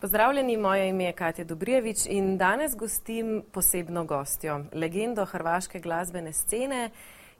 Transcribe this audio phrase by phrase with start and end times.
[0.00, 6.90] Pozdravljeni, moje ime je Katja Dobrijevič in danes gostim posebno gostjo, legendo hrvaške glasbene scene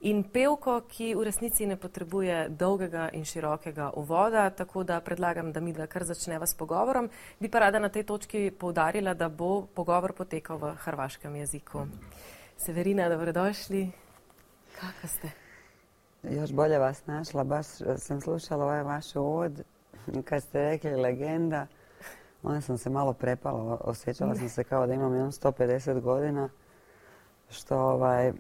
[0.01, 5.61] in pevko, ki v resnici ne potrebuje dolgega in širokega uvoda, tako da predlagam, da
[5.61, 7.09] mi dva kar začneva s pogovorom.
[7.39, 11.87] Bi pa rada na tej točki poudarila, da bo pogovor potekal v hrvaškem jeziku.
[12.57, 13.91] Severina, dobrodošli.
[14.81, 15.31] Kako ste?
[16.23, 19.63] Još bolje vas našla, baš sam slušala ovaj vaš uvod
[20.25, 21.67] kad ste rekli legenda,
[22.43, 26.49] onda sam se malo prepala, osjećala sam se kao da imam jedno 150 godina,
[27.51, 28.33] što ovaj,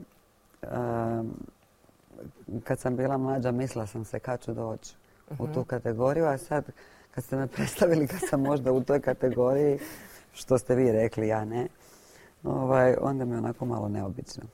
[2.64, 4.95] kad sam bila mlađa mislila sam se kad ću doći
[5.38, 5.68] u tu mhm.
[5.68, 6.64] kategoriju, a sad
[7.10, 9.78] kad ste me predstavili kad sam možda u toj kategoriji,
[10.32, 11.66] što ste vi rekli, ja ne,
[12.45, 14.45] ovaj, onda mi je onako malo neobično.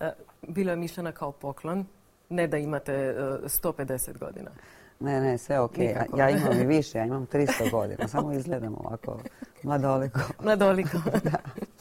[0.00, 0.12] E,
[0.48, 1.86] bilo je mišljeno kao poklon,
[2.28, 4.50] ne da imate 150 e, godina.
[5.00, 5.78] Ne, ne, sve ok.
[6.16, 8.08] Ja imam i više, ja imam 300 godina.
[8.08, 9.18] Samo izgledam ovako
[9.62, 10.20] mladoliko.
[10.44, 10.98] Mladoliko.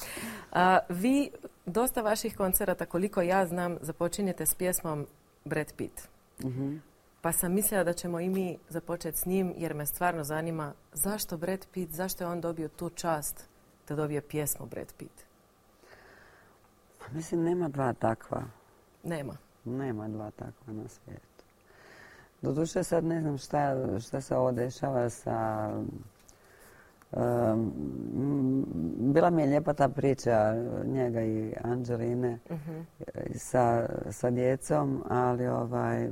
[1.03, 1.31] vi
[1.65, 5.07] dosta vaših koncerata, koliko ja znam, započinjete s pjesmom
[5.45, 6.01] Brad Pitt.
[6.43, 6.75] Mhm.
[7.21, 11.37] Pa sam mislila da ćemo i mi započeti s njim, jer me stvarno zanima zašto
[11.37, 13.45] Brad Pitt, zašto je on dobio tu čast
[13.87, 15.25] da dobije pjesmu Brad Pitt?
[16.99, 18.43] Pa mislim, nema dva takva.
[19.03, 19.37] Nema?
[19.65, 21.34] Nema dva takva na svijetu.
[22.45, 25.69] Doduše sad ne znam šta, šta se ovo dešava sa...
[28.97, 30.53] bila mi je lijepa ta priča
[30.85, 32.79] njega i Anđeline mhm.
[33.35, 36.09] sa, sa djecom, ali ovaj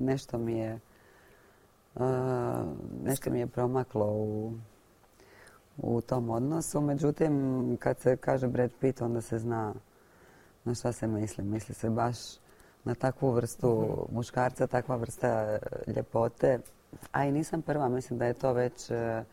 [0.00, 0.78] nešto mi je
[3.04, 4.52] nešto mi je promaklo u,
[5.76, 6.80] u tom odnosu.
[6.80, 9.74] Međutim, kad se kaže Brad Pitt, onda se zna
[10.64, 11.44] na šta se misli.
[11.44, 12.16] Misli se baš
[12.84, 14.14] na takvu vrstu mhm.
[14.14, 15.58] muškarca, takva vrsta e,
[15.96, 16.58] ljepote.
[17.12, 19.24] A i nisam prva, mislim da je to već, e,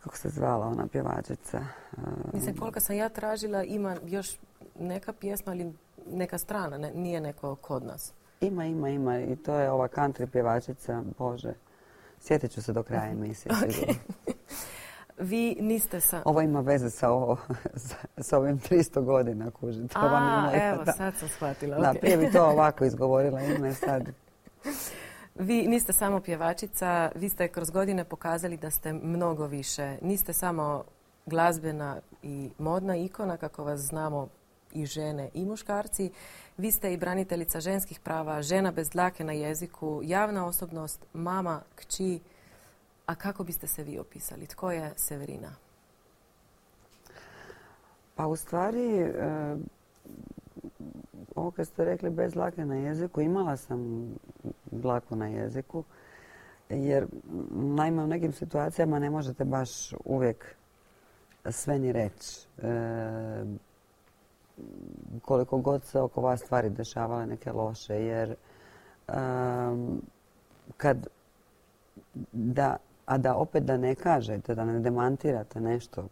[0.00, 1.58] kako se zvala ona pjevačica.
[1.58, 2.00] E,
[2.32, 4.38] mislim, koliko sam ja tražila, ima još
[4.78, 5.72] neka pjesma ili
[6.06, 8.12] neka strana, nije neko kod nas.
[8.40, 9.20] Ima, ima, ima.
[9.20, 11.54] I to je ova country pjevačica, Bože.
[12.20, 13.54] Sjetit ću se do kraja emisije.
[15.18, 16.22] Vi niste sa...
[16.24, 17.36] Ovo ima veze sa, ovo,
[18.18, 19.94] sa, ovim 300 godina, kužite.
[19.94, 21.78] A, evo, sad sam shvatila.
[21.78, 24.08] Da, prije bi to ovako izgovorila ime sad.
[25.34, 29.96] Vi niste samo pjevačica, vi ste kroz godine pokazali da ste mnogo više.
[30.02, 30.84] Niste samo
[31.26, 34.28] glazbena i modna ikona, kako vas znamo
[34.72, 36.10] i žene i muškarci.
[36.56, 42.20] Vi ste i braniteljica ženskih prava, žena bez dlake na jeziku, javna osobnost, mama, kći,
[43.06, 44.46] a kako biste se vi opisali?
[44.46, 45.54] Tko je Severina?
[48.14, 49.56] Pa u stvari, e,
[51.34, 54.10] ovo kad ste rekli bez dlake na jeziku, imala sam
[54.70, 55.84] dlaku na jeziku,
[56.68, 57.06] jer
[57.50, 60.56] naime u nekim situacijama ne možete baš uvijek
[61.50, 62.46] sve ni reći.
[62.62, 63.44] E,
[65.22, 68.36] koliko god se oko vas stvari dešavale neke loše, jer e,
[70.76, 71.06] kad
[72.32, 76.08] da a da opet da ne kažete, da ne demantirate nešto,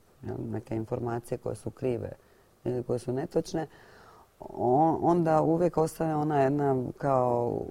[0.50, 2.12] neke informacije koje su krive
[2.64, 3.66] ili koje su netočne,
[5.00, 7.62] onda uvijek ostane ona jedna kao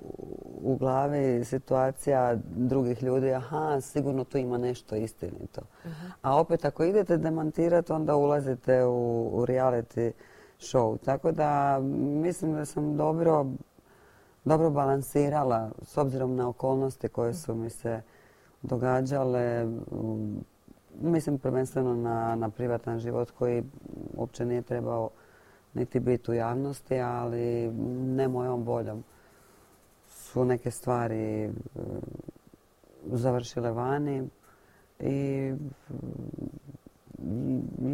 [0.61, 5.61] u glavi situacija drugih ljudi, aha, sigurno tu ima nešto istinito.
[5.85, 6.05] Mhm.
[6.21, 10.11] A opet ako idete demantirati, onda ulazite u, u reality
[10.59, 10.97] show.
[11.05, 11.79] Tako da
[12.21, 13.45] mislim da sam dobro,
[14.45, 18.01] dobro balansirala s obzirom na okolnosti koje su mi se
[18.63, 19.67] događale,
[21.01, 23.63] mislim prvenstveno na, na privatan život koji
[24.13, 25.09] uopće nije trebao
[25.73, 27.71] niti biti u javnosti, ali
[28.15, 29.03] ne mojom voljom.
[30.07, 31.49] Su neke stvari
[33.05, 34.29] završile vani
[34.99, 35.53] i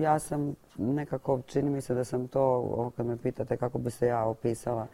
[0.01, 3.91] ja sam nekako, čini mi se da sam to, ovo kad me pitate kako bi
[3.91, 4.87] se ja opisala,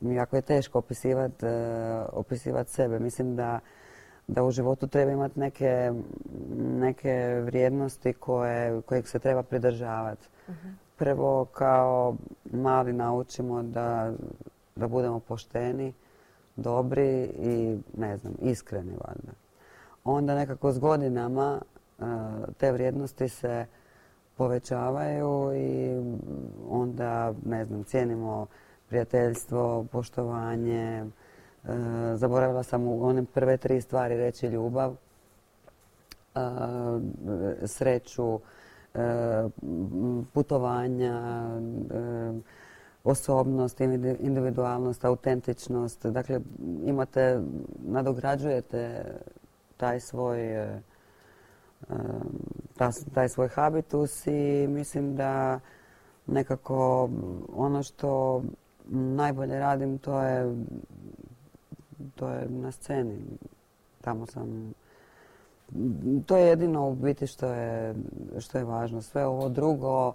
[0.00, 1.46] jako je teško opisivati
[2.12, 2.98] opisivat sebe.
[2.98, 3.60] Mislim da
[4.28, 5.92] da u životu treba imati neke,
[6.58, 10.28] neke vrijednosti koje, kojeg se treba pridržavati.
[10.48, 10.68] Mhm.
[10.96, 12.16] Prvo kao
[12.52, 14.12] mali naučimo da,
[14.76, 15.92] da budemo pošteni,
[16.56, 19.32] dobri i ne znam, iskreni valjda.
[20.04, 21.60] Onda nekako s godinama
[21.98, 22.02] e,
[22.58, 23.66] te vrijednosti se
[24.36, 26.00] povećavaju i
[26.70, 28.46] onda, ne znam, cijenimo
[28.88, 31.06] prijateljstvo, poštovanje,
[32.14, 34.94] zaboravila sam u one prve tri stvari reći ljubav,
[36.34, 36.38] e,
[37.66, 38.40] sreću,
[38.94, 39.00] e,
[40.32, 41.20] putovanja,
[43.04, 43.80] osobnost,
[44.20, 46.06] individualnost, autentičnost.
[46.06, 46.40] Dakle,
[46.84, 47.40] imate,
[47.78, 49.04] nadograđujete
[49.76, 50.80] taj svoj e,
[53.14, 55.60] taj svoj habitus i mislim da
[56.26, 57.10] nekako
[57.54, 58.42] ono što
[58.90, 60.56] najbolje radim to je
[62.14, 63.18] to je na sceni.
[64.00, 64.74] Tamo sam
[66.26, 67.94] to je jedino u biti što je,
[68.38, 69.02] što je važno.
[69.02, 70.12] Sve ovo drugo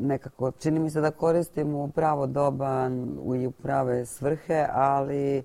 [0.00, 2.90] nekako čini mi se da koristim u pravo doba
[3.36, 5.42] i u prave svrhe, ali e,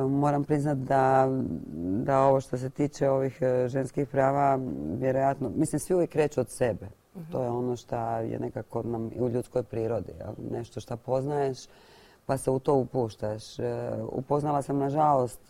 [0.00, 1.28] moram priznati da,
[2.04, 4.58] da ovo što se tiče ovih e, ženskih prava
[4.98, 6.86] vjerojatno, mislim svi uvijek kreću od sebe.
[7.16, 7.32] Mhm.
[7.32, 10.12] To je ono što je nekako nam u ljudskoj prirodi.
[10.50, 11.58] Nešto što poznaješ
[12.26, 13.58] pa se u to upuštaš.
[13.58, 15.40] E, upoznala sam nažalost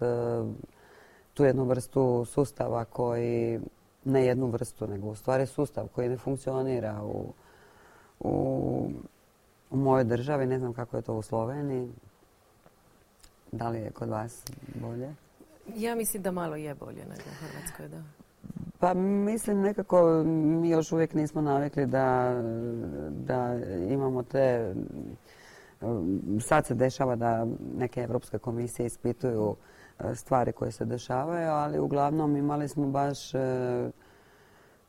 [1.35, 3.61] tu jednu vrstu sustava koji
[4.05, 7.33] ne jednu vrstu, nego u stvari sustav koji ne funkcionira u,
[8.21, 8.91] u,
[9.71, 10.47] u mojoj državi.
[10.47, 11.93] Ne znam kako je to u Sloveniji.
[13.53, 14.43] Da li je kod vas
[14.75, 15.15] bolje?
[15.77, 18.03] Ja mislim da malo je bolje nego u Hrvatskoj, da.
[18.79, 22.35] Pa mislim nekako mi još uvijek nismo navikli da,
[23.11, 23.55] da
[23.89, 24.75] imamo te...
[26.41, 27.47] Sad se dešava da
[27.77, 29.57] neke Evropske komisije ispituju
[30.15, 33.91] stvari koje se dešavaju, ali uglavnom imali smo baš e,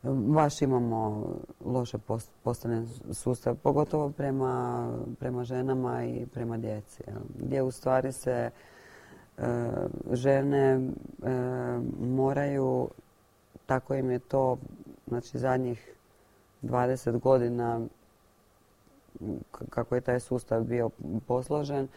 [0.04, 1.28] baš imamo
[1.66, 1.98] loše
[2.44, 4.88] postavljen sustav, pogotovo prema,
[5.20, 7.04] prema ženama i prema djeci.
[7.40, 8.50] Gdje u stvari se
[9.38, 9.72] e,
[10.12, 10.80] žene e,
[12.00, 12.90] moraju,
[13.66, 14.58] tako im je to,
[15.08, 15.94] znači zadnjih
[16.64, 17.82] 20 godina
[19.70, 20.90] kako je taj sustav bio
[21.28, 21.88] posložen,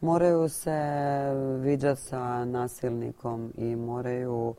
[0.00, 0.80] moraju se
[1.60, 4.54] viđati sa nasilnikom i moraju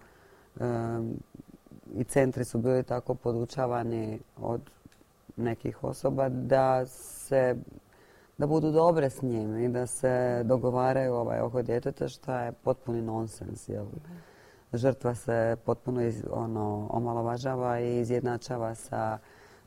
[1.96, 4.62] i centri su bili tako podučavani od
[5.38, 7.56] nekih osoba da se
[8.38, 13.02] da budu dobre s njim i da se dogovaraju ovaj oko djeteta što je potpuni
[13.02, 13.70] nonsens.
[13.70, 13.86] Jel?
[14.74, 19.18] Žrtva se potpuno iz, ono, omalovažava i izjednačava sa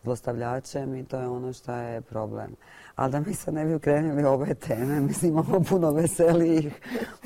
[0.05, 2.57] zlostavljačem i to je ono što je problem.
[2.97, 6.81] Ali da mi se ne bi ukrenuli ove teme, mislim imamo puno veselijih.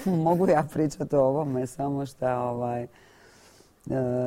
[0.04, 2.88] Mogu ja pričati o ovome, samo što ovaj, e,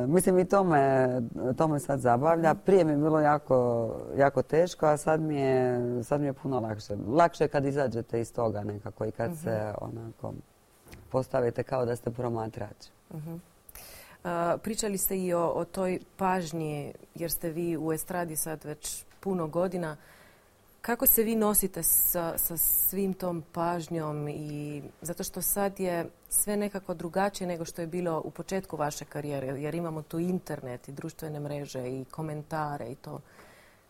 [0.06, 1.08] mislim i to me,
[1.56, 2.54] to me sad zabavlja.
[2.54, 6.60] Prije mi je bilo jako, jako teško, a sad mi, je, sad mi je puno
[6.60, 6.96] lakše.
[7.08, 9.74] Lakše je kad izađete iz toga nekako i kad se mhm.
[9.80, 10.32] onako
[11.08, 12.86] postavite kao da ste promatrač.
[13.10, 13.51] uh
[14.62, 19.46] pričali ste i o, o toj pažnji, jer ste vi u estradi sad već puno
[19.46, 19.96] godina.
[20.80, 26.56] Kako se vi nosite sa, sa svim tom pažnjom i zato što sad je sve
[26.56, 30.92] nekako drugačije nego što je bilo u početku vaše karijere, jer imamo tu internet i
[30.92, 33.20] društvene mreže i komentare i to.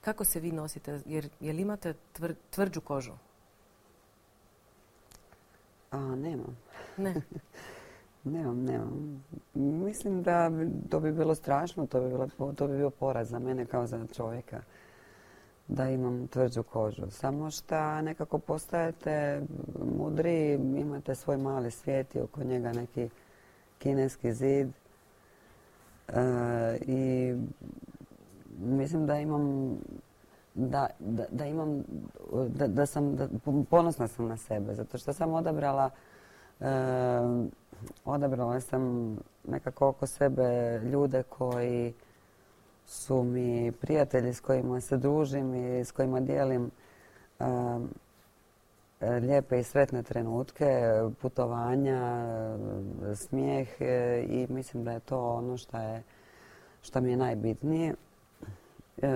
[0.00, 1.00] Kako se vi nosite?
[1.06, 1.94] Jer, jel imate
[2.50, 3.12] tvrđu kožu?
[5.90, 6.58] A, nemam.
[6.96, 7.14] Ne.
[8.24, 9.24] nemam, nemam.
[9.54, 10.50] Mislim da
[10.90, 14.06] to bi bilo strašno, to bi, bilo, to bi bio poraz za mene kao za
[14.16, 14.60] čovjeka
[15.68, 17.10] da imam tvrđu kožu.
[17.10, 19.42] Samo što nekako postajete
[19.98, 23.08] mudri, imate svoj mali svijet i oko njega neki
[23.78, 24.68] kineski zid.
[26.08, 26.20] E,
[26.86, 27.34] I
[28.58, 29.76] mislim da imam
[30.54, 30.86] da,
[31.30, 31.84] da, imam
[32.48, 33.28] da, da sam da,
[33.70, 35.90] ponosna sam na sebe zato što sam odabrala
[36.60, 36.64] e,
[38.04, 39.16] odabrala sam
[39.48, 41.94] nekako oko sebe ljude koji
[42.86, 46.70] su mi prijatelji s kojima se družim i s kojima dijelim
[47.40, 47.88] um,
[49.20, 50.82] lijepe i sretne trenutke,
[51.22, 52.26] putovanja,
[53.14, 56.02] smijeh e, i mislim da je to ono što, je,
[56.82, 57.94] što mi je najbitnije.
[59.02, 59.08] E,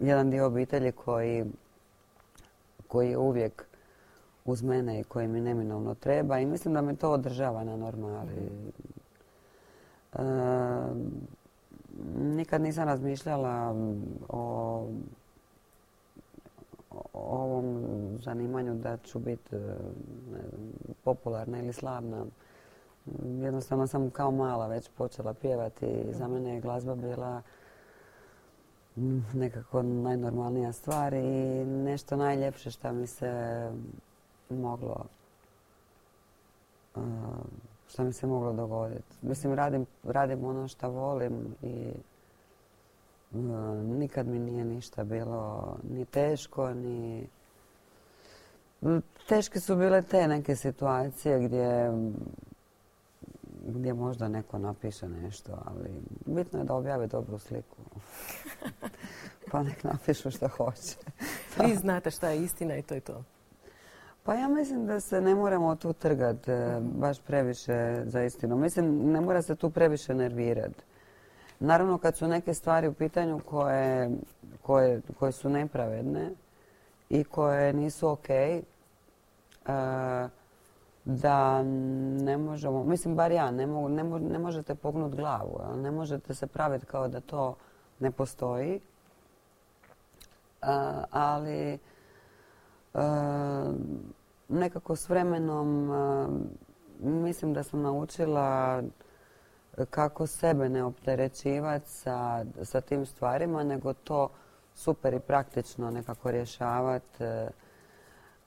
[0.00, 1.44] jedan dio obitelji koji,
[2.88, 3.67] koji je uvijek
[4.48, 8.50] uz mene i koji mi neminovno treba i mislim da me to održava na normali.
[10.14, 10.22] E,
[12.18, 13.74] nikad nisam razmišljala
[14.28, 14.86] o,
[17.12, 17.84] ovom
[18.22, 19.76] zanimanju da ću biti e,
[21.04, 22.24] popularna ili slavna.
[23.24, 27.42] Jednostavno sam kao mala već počela pjevati i za mene je glazba bila
[29.34, 33.70] nekako najnormalnija stvar i nešto najljepše što mi se
[34.50, 35.04] moglo
[37.88, 39.16] što mi se moglo dogoditi.
[39.22, 41.92] Mislim, radim, radim ono što volim i
[43.32, 43.40] uh,
[43.98, 47.26] nikad mi nije ništa bilo ni teško, ni...
[49.28, 51.92] Teške su bile te neke situacije gdje,
[53.66, 55.90] gdje možda neko napiše nešto, ali
[56.26, 57.76] bitno je da objave dobru sliku.
[59.50, 60.96] pa nek napišu što hoće.
[61.64, 63.24] Vi znate šta je istina i to je to.
[64.28, 68.56] Pa ja mislim da se ne moramo tu trgati e, baš previše za istinu.
[68.56, 70.82] Mislim, ne mora se tu previše nervirati.
[71.60, 74.10] Naravno, kad su neke stvari u pitanju koje,
[74.62, 76.30] koje, koje su nepravedne
[77.10, 78.62] i koje nisu ok, e,
[81.04, 81.62] da
[82.22, 86.86] ne možemo, mislim, bar ja, ne, mogu, ne, možete pognut glavu, ne možete se praviti
[86.86, 87.56] kao da to
[88.00, 88.80] ne postoji, e,
[91.10, 91.78] ali
[94.48, 95.90] nekako s vremenom
[97.00, 98.82] mislim da sam naučila
[99.90, 104.30] kako sebe ne opterećivati sa, sa tim stvarima, nego to
[104.74, 107.48] super i praktično nekako rješavati e,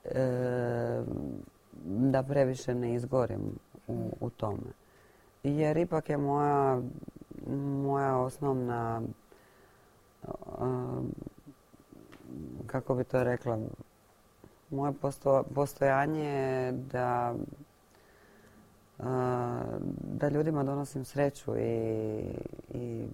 [0.06, 1.04] e,
[1.86, 4.72] da previše ne izgorim u, u tome.
[5.44, 6.82] Jer ipak je moja,
[7.84, 9.02] moja osnovna
[12.68, 13.60] kako bi to rekla,
[14.72, 14.94] moje
[15.54, 17.34] postojanje je da
[20.04, 22.24] da ljudima donosim sreću i,
[22.74, 23.06] i,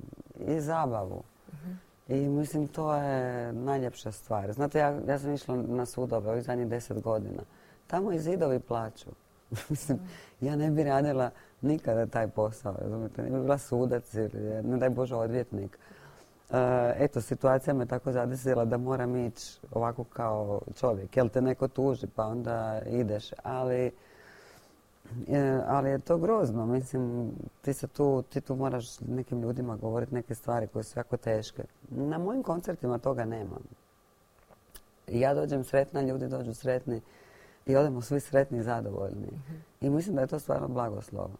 [0.48, 1.24] i zabavu.
[1.54, 1.72] Mhm.
[2.08, 4.54] I mislim to je najljepša stvar.
[4.54, 7.42] Znate, ja, ja sam išla na sudove ovih zadnjih deset godina.
[7.88, 9.10] Tamo i zidovi plaću.
[9.70, 10.00] mislim,
[10.42, 11.30] ja ne bi radila
[11.62, 15.80] nikada taj posao, razumijete, ne bi bila sudac ili ne daj Bože odvjetnik.
[16.52, 21.18] Eh, eto, situacija me tako zadesila da moram ići ovako kao čovjek.
[21.18, 23.32] Jel te neko tuži pa onda ideš.
[23.44, 23.92] Ali,
[25.28, 26.66] eh, ali je to grozno.
[26.66, 31.18] Mislim, ti, se tu, ti tu moraš nekim ljudima govoriti neke stvari koje su jako
[31.18, 31.64] teške.
[31.90, 33.58] Na mojim koncertima toga nema.
[35.08, 37.02] Ja dođem sretna, ljudi dođu sretni
[37.66, 39.28] i odemo svi sretni i zadovoljni.
[39.28, 39.56] Mhm.
[39.82, 41.32] I mislim da je to stvarno blagoslovo.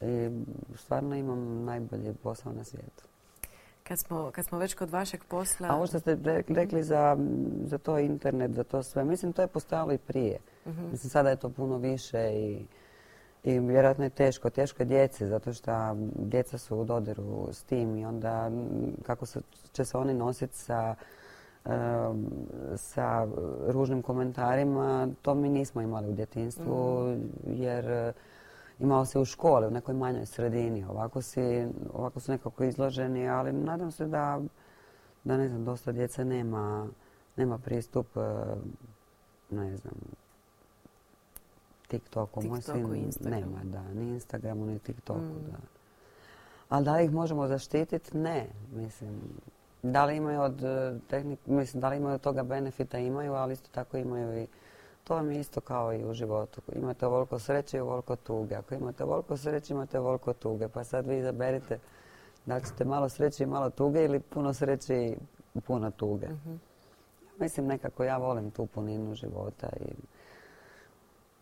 [0.00, 0.30] I
[0.76, 3.13] stvarno imam najbolji posao na svijetu.
[3.88, 5.68] Kad smo, kad smo već kod vašeg posla...
[5.70, 7.16] A ovo što ste rekli za,
[7.64, 10.38] za to internet, za to sve, mislim to je postojalo i prije.
[10.66, 10.90] Mhm.
[10.90, 12.66] Mislim sada je to puno više i,
[13.44, 14.50] i vjerojatno je teško.
[14.50, 18.50] Teško je djeci zato što djeca su u dodiru s tim i onda
[19.02, 19.40] kako se,
[19.72, 20.94] će se oni nositi sa,
[22.76, 23.26] sa
[23.66, 27.62] ružnim komentarima, to mi nismo imali u djetinstvu mhm.
[27.62, 28.12] jer
[28.78, 30.84] imao se u školi, u nekoj manjoj sredini.
[30.84, 34.40] Ovako, si, ovako su nekako izloženi, ali nadam se da,
[35.24, 36.88] da ne znam, dosta djece nema,
[37.36, 38.20] nema pristup, e,
[39.50, 39.94] ne znam,
[41.88, 42.42] TikToku.
[42.42, 45.50] Moj sin nema, da, ni Instagramu, ni TikToku, mm.
[45.50, 45.58] da.
[46.68, 48.16] Ali da li ih možemo zaštititi?
[48.16, 49.20] Ne, mislim.
[49.82, 52.98] Da li imaju od e, tehnik, mislim, da li imaju od toga benefita?
[52.98, 54.46] Imaju, ali isto tako imaju i
[55.04, 56.60] to vam je isto kao i u životu.
[56.72, 58.54] Imate ovoliko sreće i ovoliko tuge.
[58.54, 60.68] Ako imate ovoliko sreće, imate ovoliko tuge.
[60.68, 61.78] Pa sad vi izaberite
[62.46, 65.16] da ćete malo sreće i malo tuge ili puno sreće i
[65.66, 66.28] puno tuge.
[66.28, 66.54] Mhm.
[67.40, 69.92] Mislim nekako ja volim tu puninu života i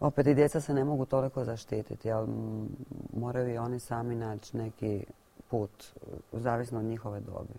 [0.00, 2.28] opet i djeca se ne mogu toliko zaštititi, ali
[3.12, 5.04] moraju i oni sami naći neki
[5.50, 5.85] put,
[6.33, 7.54] zavisno od njihove dobi.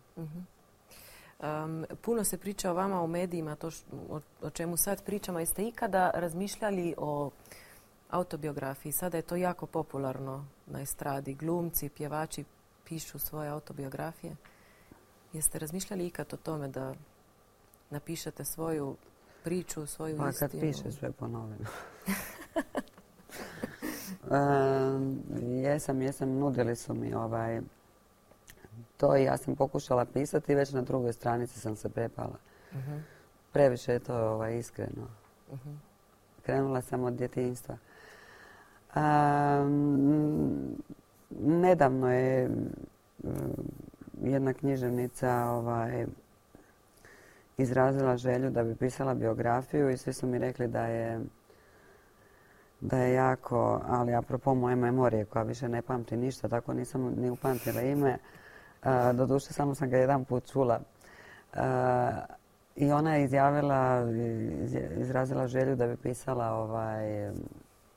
[1.43, 3.69] Mhm puno se priča o vama u medijima, to
[4.41, 5.39] o, čemu sad pričamo.
[5.39, 7.29] Jeste ikada razmišljali o
[8.09, 8.91] autobiografiji?
[8.91, 11.33] Sada je to jako popularno na estradi.
[11.33, 12.43] Glumci, pjevači
[12.85, 14.35] pišu svoje autobiografije.
[15.33, 16.93] Jeste razmišljali ikad o tome da
[17.89, 18.95] napišete svoju
[19.43, 20.49] priču, svoju pa, istinu?
[20.49, 21.55] Pa kad piše sve ponovno.
[25.63, 27.61] jesam, jesam, nudili su mi ovaj
[28.97, 32.37] to i ja sam pokušala pisati i već na drugoj stranici sam se prepala.
[32.73, 32.97] Mhm.
[33.51, 35.07] Previše je to ovaj, iskreno.
[35.53, 35.69] Mhm.
[36.45, 37.77] Krenula sam od djetinjstva.
[41.39, 43.29] nedavno je mm,
[44.21, 46.05] jedna književnica ovaj,
[47.57, 51.21] izrazila želju da bi pisala biografiju i svi su mi rekli da je
[52.83, 57.29] da je jako, ali apropo moje memorije koja više ne pamti ništa, tako nisam ni
[57.29, 58.17] upamtila ime,
[59.13, 60.79] Doduše, samo sam ga jedan put čula.
[62.75, 64.03] I ona je izjavila,
[64.97, 67.31] izrazila želju da bi pisala ovaj,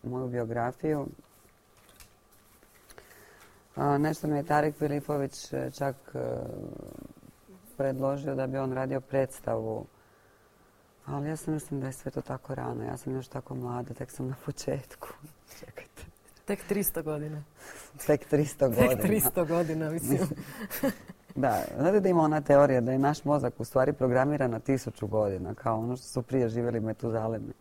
[0.02, 1.06] moju biografiju.
[3.98, 6.18] Nešto mi je Tarik Filipović e, čak e,
[7.76, 9.86] predložio da bi on radio predstavu.
[11.06, 12.84] Ali ja sam mislim da je sve to tako rano.
[12.84, 15.08] Ja sam još tako mlada, tek sam na početku.
[15.58, 15.85] Čekajte.
[16.46, 17.42] Tek 300 godina.
[18.06, 19.02] Tek 300 godina.
[19.02, 20.20] Tek 300 godina, mislim.
[21.34, 25.06] da, znate da ima ona teorija da je naš mozak u stvari programiran na tisuću
[25.06, 27.52] godina, kao ono što su prije živjeli metuzalemi.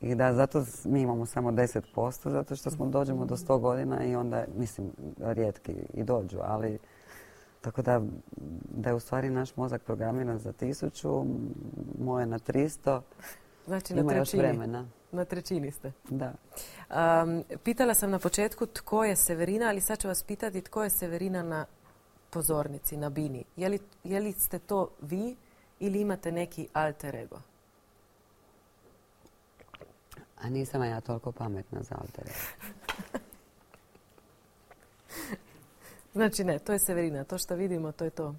[0.00, 4.16] I da zato mi imamo samo 10%, zato što smo dođemo do 100 godina i
[4.16, 6.78] onda, mislim, rijetki i dođu, ali
[7.60, 8.02] tako da,
[8.76, 11.24] da je u stvari naš mozak programiran za tisuću,
[12.00, 13.00] moje na 300
[13.68, 14.42] Znači Ima na još trećini.
[14.42, 14.86] vremena.
[15.12, 15.92] Na trećini ste.
[16.10, 16.32] Da.
[17.22, 20.90] Um, pitala sam na početku tko je Severina, ali sad ću vas pitati tko je
[20.90, 21.66] Severina na
[22.30, 23.44] pozornici, na bini.
[23.56, 25.36] Je li, je li ste to vi
[25.80, 27.40] ili imate neki alter ego?
[30.40, 32.32] A nisam ja toliko pametna za altere.
[36.12, 37.24] Znači ne, to je Severina.
[37.24, 38.34] To što vidimo, to je to.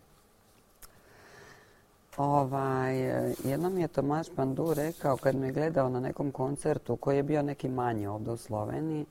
[2.19, 2.97] Ovaj,
[3.43, 7.69] jednom je Tomaš Pandu rekao kad me gledao na nekom koncertu koji je bio neki
[7.69, 9.05] manji ovdje u Sloveniji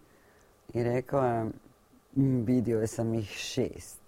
[0.75, 1.45] i rekao je
[2.17, 4.01] "Mm, vidio sam ih šest.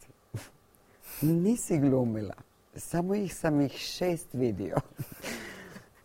[1.42, 2.34] Nisi glumila.
[2.76, 4.76] Samo ih sam ih šest vidio.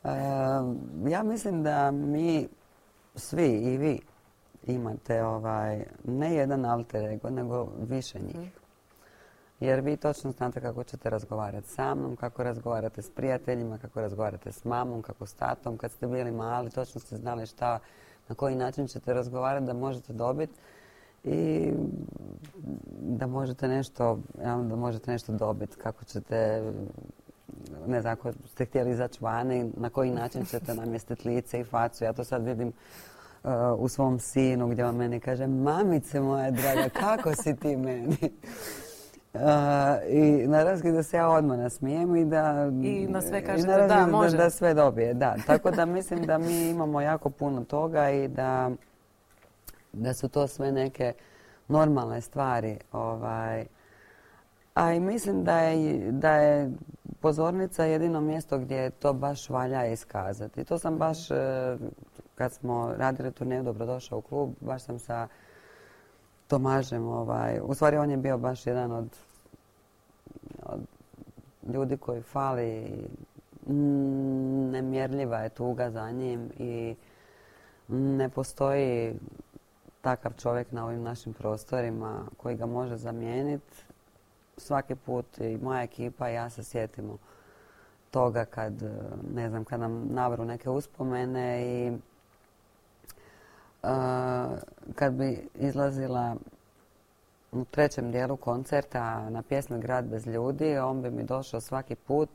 [0.03, 2.47] Ehm, ja mislim da mi
[3.15, 3.99] svi i vi
[4.63, 8.51] imate ovaj, ne jedan alter ego, nego više njih.
[9.59, 14.51] Jer vi točno znate kako ćete razgovarati sa mnom, kako razgovarate s prijateljima, kako razgovarate
[14.51, 15.77] s mamom, kako s tatom.
[15.77, 17.79] Kad ste bili mali, točno ste znali šta,
[18.29, 20.53] na koji način ćete razgovarati da možete dobiti
[21.23, 21.71] i
[22.99, 26.71] da možete nešto, da možete nešto dobiti, kako ćete,
[27.87, 32.03] ne znam, ako ste htjeli izaći vani, na koji način ćete namjestiti lice i facu.
[32.03, 32.67] Ja to sad vidim
[33.43, 38.17] uh, u svom sinu gdje on meni kaže, mamice moja draga, kako si ti meni?
[39.35, 39.41] Uh,
[40.09, 42.71] I naravski da se ja odmah nasmijem i da...
[42.83, 44.37] I na sve kažete da, može.
[44.37, 45.35] Da, sve dobije, da.
[45.47, 48.71] Tako da mislim da mi imamo jako puno toga i da,
[49.93, 51.13] da su to sve neke
[51.67, 52.77] normalne stvari.
[52.91, 53.65] Ovaj.
[54.73, 56.71] A i mislim da je, da je
[57.21, 60.63] pozornica jedino mjesto gdje to baš valja iskazati.
[60.63, 61.35] To sam baš, eh,
[62.35, 65.27] kad smo radili turneju Dobrodošao u klub, baš sam sa
[66.47, 69.17] Tomažem, ovaj, u stvari on je bio baš jedan od,
[70.63, 70.79] od
[71.73, 72.91] ljudi koji fali,
[73.67, 76.95] mm, nemjerljiva je tuga za njim i
[77.87, 79.15] ne postoji
[80.01, 83.83] takav čovjek na ovim našim prostorima koji ga može zamijeniti.
[84.57, 87.17] Svaki put i moja ekipa i ja se sjetimo
[88.11, 88.73] toga kad,
[89.33, 91.97] ne znam, kad nam navru neke uspomene i
[94.95, 96.35] kad bi izlazila
[97.51, 102.29] u trećem dijelu koncerta na pjesmi Grad bez ljudi, on bi mi došao svaki put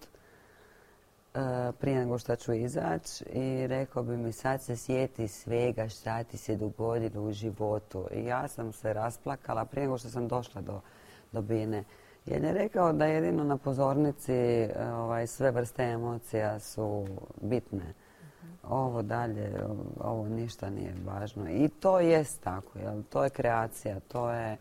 [1.35, 1.39] e,
[1.81, 6.37] prije nego što ću izaći i rekao bi mi sad se sjeti svega šta ti
[6.37, 8.07] se dogodilo u životu.
[8.13, 10.81] I ja sam se rasplakala prije nego što sam došla do,
[11.33, 11.85] do Bine.
[12.27, 17.07] Jer je rekao da jedino na pozornici e, ovaj, sve vrste emocija su
[17.41, 17.95] bitne.
[18.71, 19.53] Ovo dalje,
[20.01, 21.51] ovo ništa nije važno.
[21.51, 23.03] I to jest tako, jel?
[23.03, 24.57] to je kreacija, to je,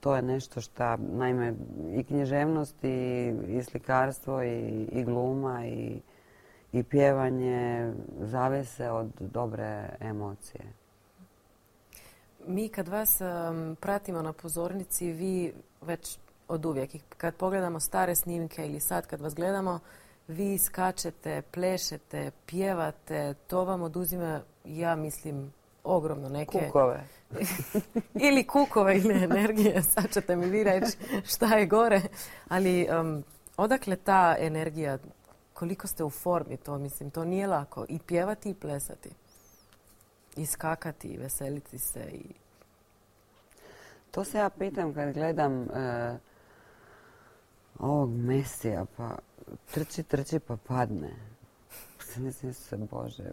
[0.00, 1.54] to je nešto što, naime,
[1.94, 6.00] i književnost i, i slikarstvo i, i gluma i,
[6.72, 10.64] i pjevanje zavise od dobre emocije.
[12.46, 13.20] Mi kad vas
[13.80, 16.18] pratimo na pozornici, vi već
[16.48, 19.80] od uvijek, kad pogledamo stare snimke ili sad kad vas gledamo,
[20.28, 25.52] vi skačete, plešete, pjevate, to vam oduzima, ja mislim,
[25.84, 26.66] ogromno neke...
[26.66, 27.04] Kukove.
[28.28, 32.00] ili kukove ili energije, sad ćete mi vi reći šta je gore.
[32.48, 33.24] Ali um,
[33.56, 34.98] odakle ta energija,
[35.54, 37.86] koliko ste u formi to, mislim, to nije lako.
[37.88, 39.10] I pjevati i plesati.
[40.36, 42.00] I skakati i veseliti se.
[42.00, 42.24] I...
[44.10, 46.18] To se ja pitam kad gledam e,
[47.82, 49.18] ovog Mesija, pa
[49.74, 51.14] trči, trči pa padne.
[51.98, 53.30] Pa mislim se, Bože,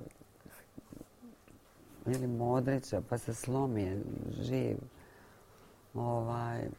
[2.06, 4.02] ili Modrića, pa se slomi, je
[4.42, 4.78] živ.
[5.94, 6.70] Ovaj,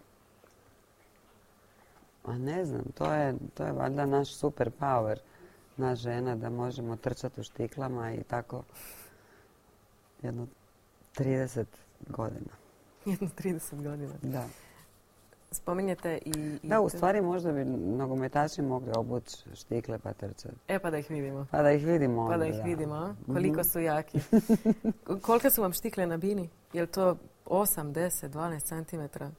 [2.25, 5.17] a ne znam, to je, to je valjda naš super power,
[5.77, 8.63] naš žena, da možemo trčati u štiklama i tako
[10.23, 10.47] jedno
[11.19, 11.65] 30
[12.09, 12.51] godina.
[13.05, 14.13] Jedno 30 godina.
[14.23, 14.49] Da.
[15.53, 16.59] Spominjete i...
[16.63, 20.55] i Da, u stvari možda bi nogometaši mogli obući štikle pa trčati.
[20.69, 21.47] E pa da ih vidimo.
[21.51, 23.13] Pa da ih vidimo Pa da ih vidimo, a?
[23.13, 23.35] Mhm.
[23.35, 24.19] Koliko su jaki.
[25.23, 26.49] Kolike su vam štikle na bini?
[26.73, 29.31] Je li to 8, 10, 12 centimetra?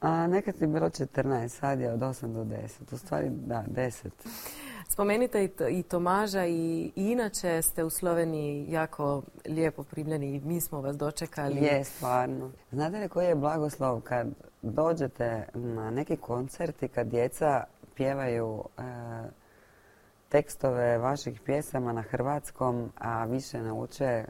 [0.00, 2.94] A nekad je bilo 14, sad je od 8 do 10.
[2.94, 4.08] U stvari, da, 10.
[4.88, 10.60] Spomenite i, to- i Tomaža i, inače ste u Sloveniji jako lijepo primljeni i mi
[10.60, 11.56] smo vas dočekali.
[11.56, 12.50] Je, stvarno.
[12.72, 14.26] Znate li koji je blagoslov kad
[14.62, 18.82] dođete na neki koncert i kad djeca pjevaju e,
[20.28, 24.24] tekstove vaših pjesama na hrvatskom, a više ne uče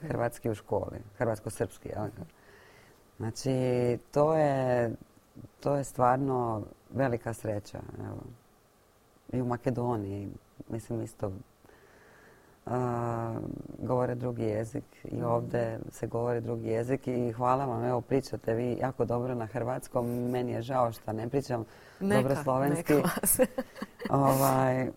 [0.00, 1.88] hrvatski u školi, hrvatsko-srpski?
[3.16, 3.52] Znači,
[4.10, 4.92] to je,
[5.60, 7.78] to je stvarno velika sreća.
[7.98, 8.22] Evo.
[9.32, 10.28] I u Makedoniji,
[10.68, 11.32] mislim isto
[13.78, 15.24] govore drugi jezik i mhm.
[15.24, 20.30] ovdje se govori drugi jezik i hvala vam, evo pričate vi jako dobro na hrvatskom,
[20.30, 21.64] meni je žao što ne pričam
[22.00, 22.94] dobro slovenski.
[24.10, 24.90] ovaj,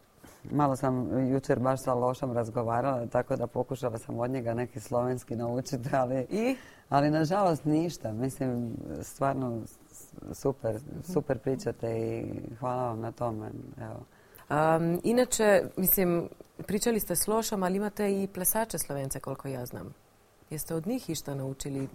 [0.51, 5.35] malo sam jučer baš sa Lošom razgovarala, tako da pokušala sam od njega neki slovenski
[5.35, 6.55] naučiti, ali, I?
[6.89, 8.11] ali nažalost ništa.
[8.11, 9.61] Mislim, stvarno
[10.33, 12.25] super, super pričate i
[12.59, 13.51] hvala vam na tome.
[13.81, 13.99] Evo.
[15.03, 16.29] Inače, mislim,
[16.67, 19.93] pričali ste s Lošom, ali imate i plesače Slovence, koliko ja znam.
[20.49, 21.87] Jeste od njih išta naučili?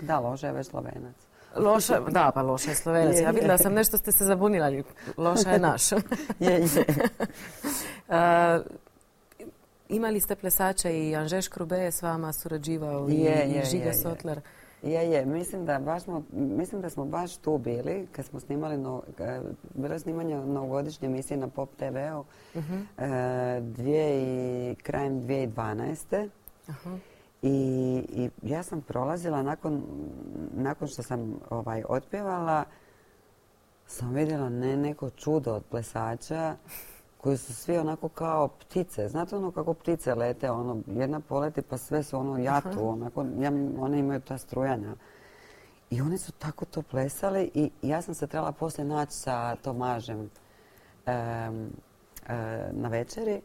[0.00, 1.14] Da, Loša je već Slovenac.
[1.56, 3.20] Loša, da, pa Loša je Slovenac.
[3.20, 4.70] Ja vidjela sam nešto ste se zabunila,
[5.16, 5.92] Loša je naš.
[6.38, 6.84] je, je.
[9.88, 14.40] imali ste plesača i Anžeš Krube je s vama surađivao i, je, Žiga Sotler.
[14.82, 15.26] Je, je.
[15.26, 19.02] Mislim da, baš smo, mislim da smo baš tu bili kad smo snimali, no,
[19.74, 22.64] bilo snimanje novogodišnje emisije na Pop TV-u uh
[23.60, 26.28] dvije i, krajem 2012.
[26.68, 26.98] Uh-huh.
[27.42, 27.50] I,
[28.08, 29.82] I ja sam prolazila nakon,
[30.52, 32.64] nakon što sam ovaj, otpjevala,
[33.86, 36.56] sam vidjela ne neko čudo od plesača
[37.20, 39.08] koji su svi onako kao ptice.
[39.08, 43.50] Znate ono kako ptice lete, ono, jedna poleti pa sve su ono jatu, onako, ja,
[43.78, 44.94] one imaju ta strujanja.
[45.90, 50.30] I oni su tako to plesali i ja sam se trebala poslije naći sa Tomažem
[51.06, 51.10] e,
[52.72, 53.40] na večeri.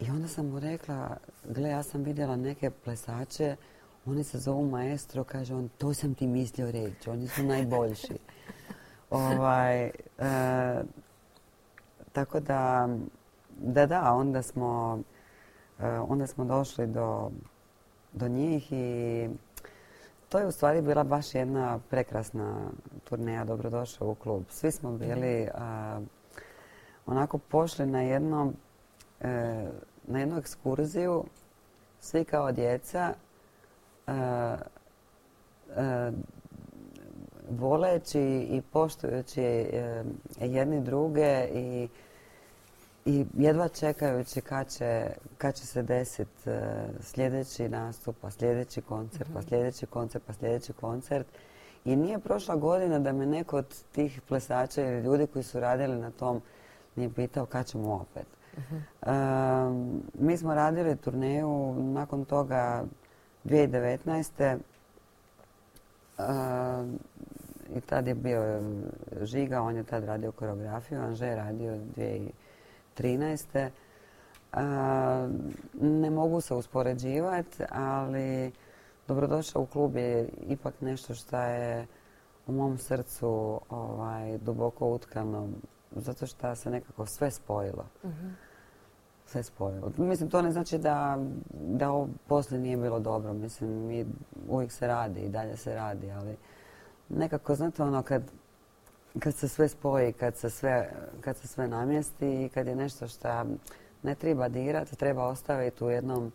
[0.00, 3.56] I onda sam mu rekla, gle, ja sam vidjela neke plesače,
[4.06, 8.18] oni se zovu maestro, kaže on, to sam ti mislio reći, oni su najboljši.
[9.10, 9.90] ovaj, e,
[12.18, 12.88] tako da,
[13.58, 14.98] da, da, onda smo,
[15.80, 17.30] e, onda smo došli do,
[18.12, 19.28] do njih i
[20.28, 22.56] to je u stvari bila baš jedna prekrasna
[23.04, 24.42] turneja Dobrodošao u klub.
[24.48, 25.48] Svi smo bili
[27.06, 28.52] onako pošli na jedno,
[29.20, 29.64] e,
[30.06, 31.24] na jednu ekskurziju,
[32.00, 33.14] svi kao djeca,
[34.06, 34.56] e,
[37.50, 39.66] voleći i poštujući
[40.40, 41.88] jedni druge i
[43.08, 45.06] i jedva čekajući kad će,
[45.38, 46.60] kad će se desiti e,
[47.00, 49.48] sljedeći nastup, pa sljedeći koncert, pa mhm.
[49.48, 51.26] sljedeći koncert, pa sljedeći koncert.
[51.84, 55.96] I nije prošla godina da me neko od tih plesača ili ljudi koji su radili
[55.96, 56.42] na tom
[56.96, 58.26] nije pitao kad ćemo opet.
[58.58, 58.76] Mhm.
[60.14, 62.84] mi smo radili turneju nakon toga
[63.44, 64.58] 2019.
[67.76, 68.62] I tad je bio
[69.22, 71.78] Žiga, on je tad radio koreografiju, Anže je radio
[72.98, 73.70] 2019 13.
[75.80, 78.52] ne mogu se uspoređivati, ali
[79.08, 81.86] dobrodošao u klub je ipak nešto što je
[82.46, 85.48] u mom srcu ovaj, duboko utkano,
[85.90, 87.84] zato što se nekako sve spojilo.
[88.04, 88.28] Mhm.
[89.26, 89.92] Sve spojilo.
[89.96, 91.18] Mislim, to ne znači da,
[91.50, 93.32] da ovo poslije nije bilo dobro.
[93.32, 94.06] Mislim, mi
[94.48, 96.36] uvijek se radi i dalje se radi, ali
[97.08, 98.22] nekako, znate, ono, kad
[99.20, 103.08] kad se sve spoji, kad se sve, kad se sve namjesti i kad je nešto
[103.08, 103.44] što
[104.02, 106.32] ne treba dirati, treba ostaviti u jednom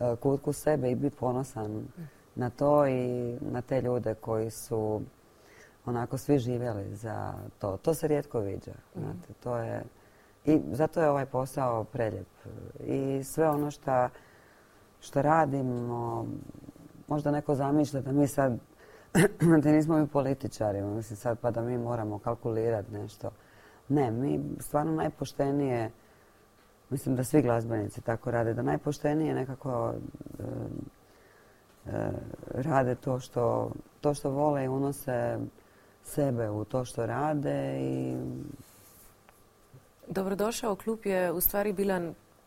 [0.00, 1.88] e, kutku sebe i biti ponosan
[2.34, 5.02] na to i na te ljude koji su
[5.86, 7.76] onako svi živjeli za to.
[7.76, 8.72] To se rijetko viđa.
[8.94, 9.00] Mm.
[9.00, 9.82] Znate, to je,
[10.46, 12.28] I zato je ovaj posao preljep.
[12.86, 14.08] I sve ono što,
[15.00, 16.26] što radimo,
[17.08, 18.58] možda neko zamišlja da mi sad
[19.62, 23.30] da nismo mi političari, mislim sad pa da mi moramo kalkulirati nešto.
[23.88, 25.90] Ne, mi stvarno najpoštenije,
[26.90, 29.94] mislim da svi glazbenici tako rade, da najpoštenije nekako
[31.86, 32.10] e,
[32.54, 35.38] rade to što, to što vole i unose
[36.04, 38.16] sebe u to što rade i
[40.08, 42.00] Dobrodošao klub je u stvari bila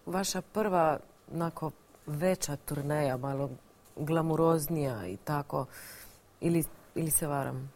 [0.05, 0.99] vaša prva
[1.33, 1.71] onako
[2.05, 3.49] veća turneja, malo
[3.95, 5.65] glamuroznija i tako.
[6.41, 6.63] Ili,
[6.95, 7.71] ili se varam?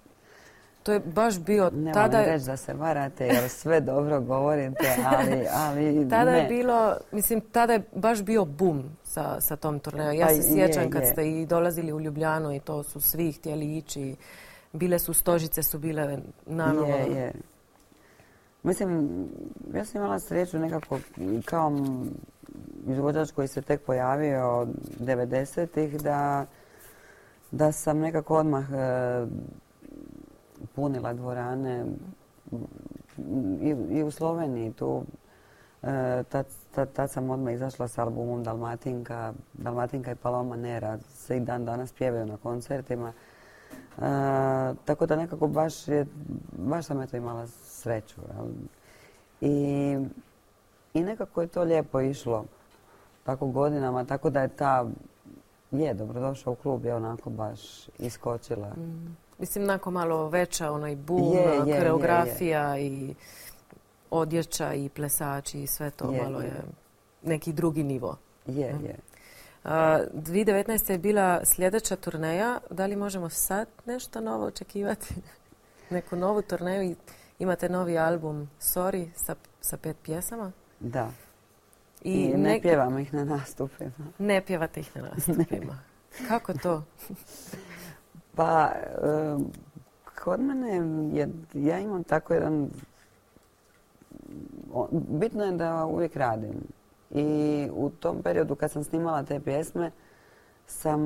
[0.83, 1.69] To je baš bio...
[1.73, 2.21] Ne tada...
[2.21, 6.37] reći da se varate jer sve dobro govorite, ali, ali Tada ne.
[6.37, 10.15] je bilo, mislim, tada je baš bio bum sa, sa tom turnejom.
[10.15, 13.77] Ja pa se sjećam kad ste i dolazili u Ljubljanu i to su svi htjeli
[13.77, 14.15] ići.
[14.73, 16.87] Bile su stožice, su bile na novo.
[16.87, 17.33] Je, je.
[18.63, 19.09] Mislim,
[19.73, 20.99] ja sam imala sreću nekako
[21.45, 21.71] kao
[22.87, 24.67] izvođač koji se tek pojavio
[24.99, 26.45] 90-ih da
[27.53, 29.25] da sam nekako odmah e,
[30.75, 31.85] punila dvorane
[33.91, 35.03] i, u Sloveniji tu.
[35.83, 36.23] E,
[36.93, 39.33] tad, sam odmah izašla s albumom Dalmatinka.
[39.53, 43.13] Dalmatinka i Paloma Nera se i dan danas pjevaju na koncertima.
[43.13, 44.01] E,
[44.85, 46.05] tako da nekako baš, je,
[46.51, 48.21] baš sam imala sreću.
[49.41, 49.97] I,
[50.93, 52.45] I nekako je to lijepo išlo.
[53.23, 54.85] tako godinama, tako da je ta,
[55.73, 58.69] je, dobrodošao u klub je onako baš iskočila.
[58.69, 59.17] Mm.
[59.39, 61.33] Mislim, onako malo veća, onaj boom,
[61.67, 63.15] je, koreografija i
[64.11, 66.63] odjeća i plesači i sve to malo je
[67.23, 68.17] neki drugi nivo.
[68.47, 68.85] Je, mm.
[68.85, 68.95] je.
[69.63, 70.91] 2019.
[70.91, 72.59] je bila sljedeća turneja.
[72.69, 75.15] Da li možemo sad nešto novo očekivati?
[75.89, 76.95] Neku novu turneju?
[77.39, 80.51] Imate novi album Sorry sa, sa pet pjesama?
[80.79, 81.11] Da.
[82.03, 83.91] I, ne, pjevamo ih na nastupima.
[84.19, 85.79] Ne pjevate ih na nastupima.
[86.27, 86.83] Kako to?
[88.35, 88.71] pa,
[90.23, 92.69] kod mene, ja imam tako jedan...
[94.91, 96.55] Bitno je da uvijek radim.
[97.11, 99.91] I u tom periodu kad sam snimala te pjesme
[100.67, 101.01] sam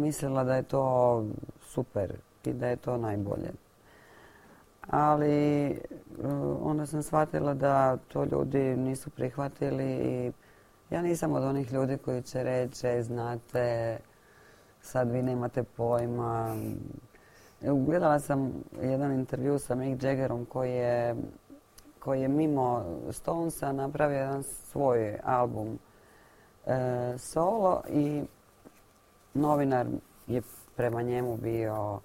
[0.00, 1.24] mislila da je to
[1.60, 2.12] super
[2.44, 3.50] i da je to najbolje.
[4.90, 5.76] Ali e,
[6.62, 10.32] onda sam shvatila da to ljudi nisu prihvatili i
[10.90, 13.98] ja nisam od onih ljudi koji će reći znate
[14.80, 16.56] sad vi nemate pojma.
[17.60, 21.16] Gledala sam jedan intervju sa Mick Jaggerom koji je
[21.98, 25.78] koji je mimo Stonesa napravio jedan svoj album
[26.66, 28.22] e, solo i
[29.34, 29.86] novinar
[30.26, 30.42] je
[30.76, 32.00] prema njemu bio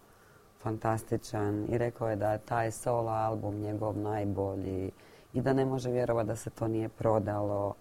[0.63, 4.91] fantastičan i rekao je da je taj solo album njegov najbolji
[5.33, 7.73] i da ne može vjerovati da se to nije prodalo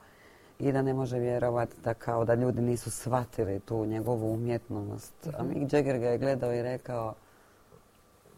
[0.59, 5.29] i da ne može vjerovati da kao da ljudi nisu shvatili tu njegovu umjetnost.
[5.39, 5.59] A mhm.
[5.59, 7.15] Mick Jagger ga je gledao i rekao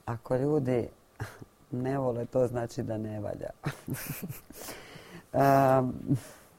[0.05, 0.89] ako ljudi
[1.85, 3.51] ne vole, to znači da ne valja.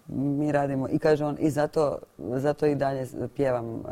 [0.07, 3.83] mi radimo i kaže on i zato, zato i dalje pjevam uh,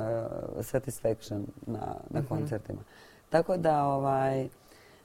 [0.62, 2.28] Satisfaction na, na mhm.
[2.28, 2.80] koncertima.
[3.34, 4.50] Tako da ovaj,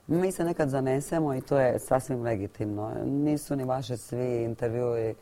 [0.07, 2.93] mi se nekad zanesemo i to je sasvim legitimno.
[3.05, 5.14] Nisu ni vaše svi intervjui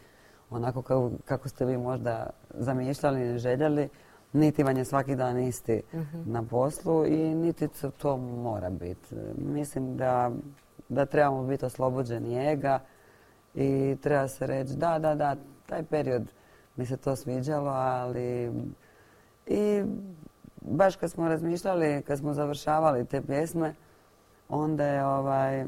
[0.51, 3.88] onako kako, kako ste vi možda zamišljali i željeli,
[4.33, 6.33] niti vam je svaki dan isti mhm.
[6.33, 9.14] na poslu i niti to mora biti.
[9.38, 10.31] Mislim da
[10.88, 12.81] da trebamo biti oslobođeni ega
[13.55, 16.23] i treba se reći da, da, da, taj period
[16.77, 18.53] mi se to sviđalo, ali
[19.47, 19.85] i
[20.66, 23.74] baš kad smo razmišljali, kad smo završavali te pjesme,
[24.48, 25.64] onda je ovaj,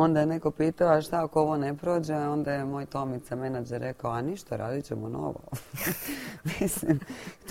[0.00, 2.14] Onda je neko pitao, a šta ako ovo ne prođe?
[2.14, 5.40] Onda je moj Tomica, menadžer, rekao, a ništa, radit ćemo novo.
[6.60, 7.00] Mislim,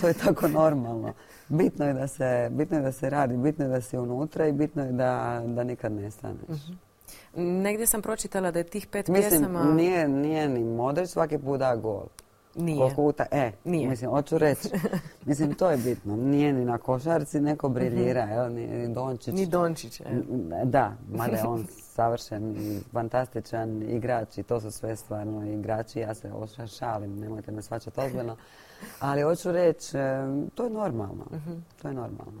[0.00, 1.12] to je tako normalno.
[1.48, 4.52] Bitno je da se, bitno je da se radi, bitno je da si unutra i
[4.52, 6.48] bitno je da, da nikad ne staneš.
[6.48, 6.72] Mhm.
[7.62, 9.64] Negdje sam pročitala da je tih pet Mislim, pjesama...
[9.64, 12.06] Nije, nije ni modrić svaki put da gol.
[12.54, 12.94] Nije.
[12.94, 13.88] Puta, e, nije.
[13.88, 14.68] mislim, hoću reći.
[15.26, 16.16] mislim, to je bitno.
[16.16, 19.34] Nije ni na košarci neko briljira, mm ni, Dončić.
[19.34, 20.00] Ni Dončić,
[20.64, 25.98] Da, mada je on savršen i fantastičan igrač i to su sve stvarno igrači.
[25.98, 26.30] Ja se
[26.78, 28.36] šalim, nemojte me svačati ozbiljno.
[29.00, 31.24] Ali hoću reći, e, to je normalno.
[31.32, 31.52] Mhm.
[31.82, 32.40] To je normalno.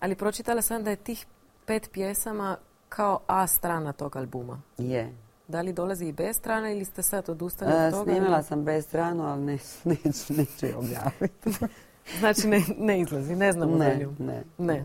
[0.00, 1.26] Ali pročitala sam da je tih
[1.66, 2.56] pet pjesama
[2.88, 4.60] kao A strana tog albuma.
[4.78, 5.25] Je.
[5.48, 8.12] Da li dolazi i B strana ili ste sad odustali od e, toga?
[8.12, 11.50] Snimila sam B stranu, ali ne, neću, neću je objaviti.
[12.20, 14.12] znači ne, ne izlazi, ne znamo ne, za nju.
[14.18, 14.84] Ne, ne.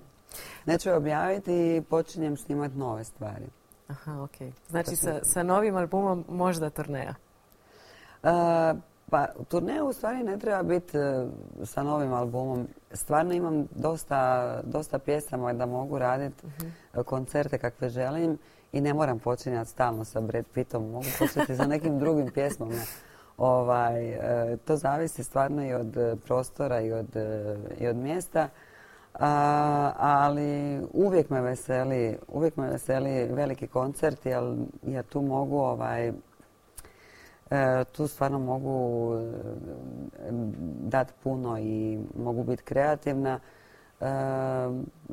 [0.65, 3.45] Neću je objaviti i počinjem snimati nove stvari.
[3.87, 4.53] Aha, ok.
[4.69, 7.15] Znači sa, sa novim albumom možda turneja?
[8.23, 8.29] Uh,
[9.09, 11.27] pa turneja u stvari ne treba biti e,
[11.63, 12.67] sa novim albumom.
[12.91, 18.37] Stvarno imam dosta, dosta pjesama da mogu raditi uh koncerte kakve želim
[18.71, 20.91] i ne moram počinjati stalno sa Brad Pittom.
[20.91, 22.81] Mogu početi sa nekim drugim pjesmama.
[23.37, 27.15] Ovaj, e, to zavisi stvarno i od prostora i od,
[27.79, 28.49] i od mjesta.
[29.97, 34.43] ali uvijek me veseli, uvijek me veseli veliki koncert jer
[34.83, 36.11] ja tu mogu ovaj,
[37.51, 40.31] E, tu stvarno mogu e,
[40.83, 43.39] dati puno i mogu biti kreativna.
[44.01, 44.05] E,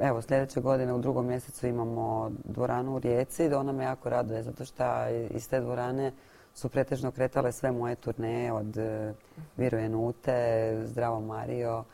[0.01, 3.55] evo, sljedeće godine u drugom mjesecu imamo dvoranu u Rijeci.
[3.55, 6.13] Ona me jako raduje zato što iz te dvorane
[6.55, 8.77] su pretežno kretale sve moje turneje od
[9.57, 11.85] Viruje Nute, Zdravo Mario,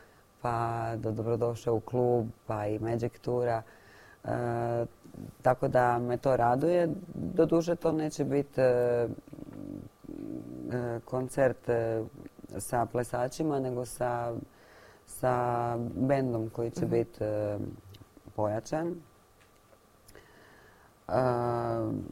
[0.43, 3.63] pa do Dobrodošao u klub, pa i Magic Tura.
[5.43, 6.89] tako da me to raduje.
[7.15, 8.61] Doduše to neće biti
[10.73, 12.05] E, koncert e,
[12.59, 14.33] sa plesačima, nego sa,
[15.07, 16.91] sa bendom koji će mhm.
[16.91, 17.59] biti e,
[18.37, 18.95] pojačan.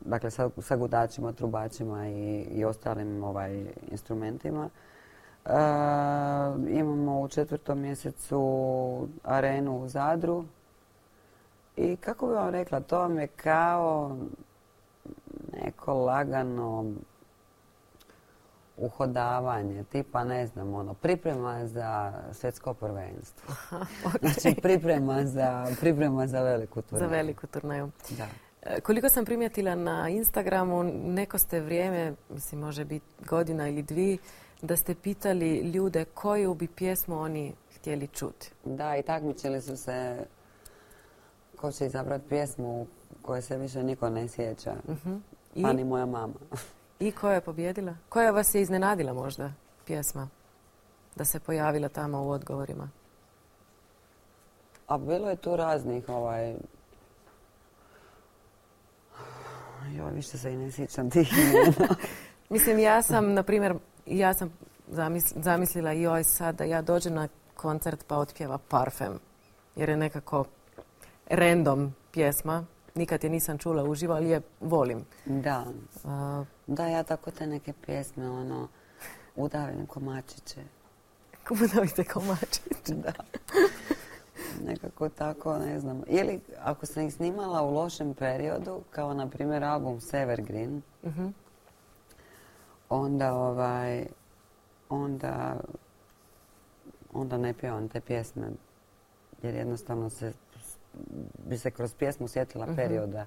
[0.00, 4.68] dakle, sa, sa gudačima, trubačima i, i ostalim ovaj, instrumentima.
[6.68, 10.44] imamo u četvrtom mjesecu arenu u Zadru.
[11.76, 14.16] I kako bi vam rekla, to vam je kao
[15.52, 16.84] neko lagano
[18.82, 23.54] uhodavanje, tipa ne znam, ono, priprema za svjetsko prvenstvo.
[24.20, 27.08] Znači priprema za, priprema za veliku turneju.
[27.08, 27.90] Za veliku turneju.
[28.10, 28.26] Da.
[28.62, 34.18] E, koliko sam primijetila na Instagramu, neko ste vrijeme, mislim može biti godina ili dvi,
[34.62, 38.52] da ste pitali ljude koju bi pjesmu oni htjeli čuti.
[38.64, 40.26] Da, i takmičili su se
[41.56, 42.86] ko će izabrati pjesmu
[43.22, 44.74] koje se više niko ne sjeća.
[44.88, 44.96] uh
[45.62, 46.34] Pa ni moja mama.
[47.00, 47.94] I koja je pobjedila?
[48.08, 49.52] Koja vas je iznenadila možda
[49.86, 50.28] pjesma?
[51.16, 52.90] Da se pojavila tamo u odgovorima.
[54.86, 56.54] A bilo je tu raznih ovaj...
[59.96, 61.28] Joj, više se i ne sjećam tih
[62.50, 63.74] Mislim, ja sam, na primjer,
[64.06, 64.52] ja sam
[65.36, 69.18] zamislila joj sad da ja dođem na koncert pa otpjeva Parfem.
[69.76, 70.44] Jer je nekako
[71.26, 75.04] random pjesma Nikad je nisam čula uživo, ali je volim.
[75.24, 75.64] Da.
[76.66, 78.68] da, ja tako te neke pjesme, ono,
[79.36, 80.60] udavim komačiće.
[81.64, 82.94] Udavite komačiće?
[82.94, 83.12] da.
[84.66, 86.02] Nekako tako, ne znam.
[86.06, 91.12] Ili ako sam ih snimala u lošem periodu, kao na primjer album Severgreen, uh
[92.92, 94.06] onda ovaj,
[94.88, 95.60] onda,
[97.12, 98.46] onda ne pjevam te pjesme.
[99.42, 100.32] Jer jednostavno se
[101.46, 102.76] bi se kroz pjesmu sjetila uh-huh.
[102.76, 103.26] perioda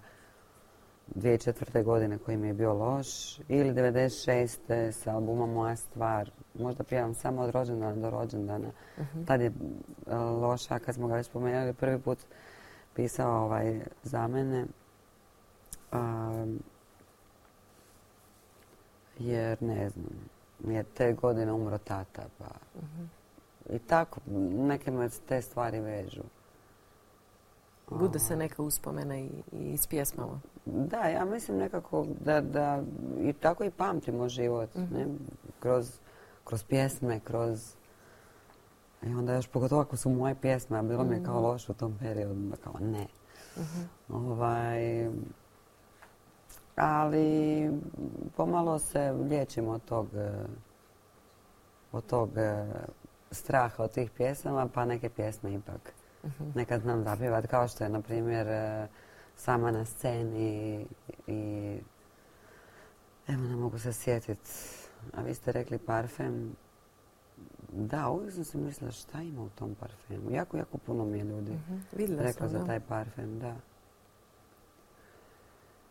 [1.15, 1.83] 2004.
[1.83, 4.91] godine koji mi je bio loš ili 96.
[4.91, 6.31] sa albumom Moja stvar.
[6.53, 8.67] Možda pijevam samo od rođendana do rođendana.
[8.97, 9.25] Uh-huh.
[9.27, 12.19] Tad je e, loša, kad smo ga već spomenuli, prvi put
[12.93, 14.65] pisao ovaj, za mene.
[19.19, 22.23] jer ne znam, mi je te godine umro tata.
[22.37, 22.45] Pa.
[22.45, 23.07] Uh-huh.
[23.75, 24.19] I tako,
[24.51, 26.23] neke me te stvari vežu.
[27.89, 30.39] Bude se neka uspomena i, i s pjesmama.
[30.65, 32.83] Da, ja mislim nekako da, da
[33.21, 34.75] i tako i pamtimo život.
[34.75, 35.05] Ne?
[35.05, 35.15] Mhm.
[35.59, 35.99] Kroz,
[36.43, 37.75] kroz pjesme, kroz...
[39.03, 41.43] I onda još pogotovo ako su moje pjesme, a bilo mi je kao mhm.
[41.43, 43.07] loše u tom periodu, da kao ne.
[43.57, 43.81] Mhm.
[44.09, 45.09] Ovaj,
[46.75, 47.69] ali
[48.37, 50.07] pomalo se liječimo od tog,
[51.91, 52.29] od tog
[53.31, 55.93] straha od tih pjesama, pa neke pjesme ipak
[56.55, 58.87] nekad znam zapjevati kao što je, na primjer, e,
[59.35, 60.85] sama na sceni
[61.27, 61.77] i
[63.27, 64.49] evo ne mogu se sjetiti.
[65.13, 66.55] A vi ste rekli parfem.
[67.71, 70.31] Da, uvijek sam se mislila šta ima u tom parfemu.
[70.31, 73.55] Jako, jako puno mi je ljudi uh rekla za taj parfem, da.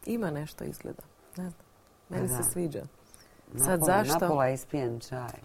[0.06, 1.02] Ima nešto izgleda.
[1.36, 1.64] Ne znam.
[2.08, 2.82] Meni se sviđa.
[3.56, 4.18] Sad zašto?
[4.18, 5.40] Napola ispijen čaj.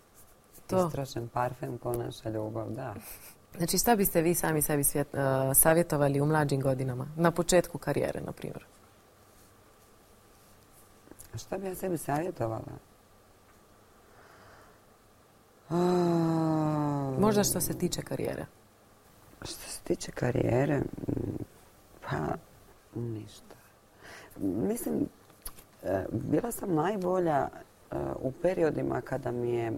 [0.68, 0.88] To.
[0.88, 2.96] Istrošen parfem ko naša ljubav, da.
[3.58, 5.20] Znači, šta biste vi sami sebi svjet, uh,
[5.56, 7.08] savjetovali u mlađim godinama?
[7.16, 8.66] Na početku karijere, na primjer.
[11.36, 12.62] Šta bi ja sebi savjetovala?
[17.26, 18.46] Možda što se tiče karijere.
[19.42, 20.82] Što se tiče karijere,
[22.10, 22.18] pa
[22.96, 23.56] ništa.
[24.38, 25.08] Mislim,
[25.84, 29.72] e, bila sam najbolja e, u periodima kada mi je